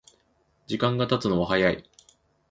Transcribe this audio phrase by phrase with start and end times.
[0.65, 1.87] 時間がたつのは早い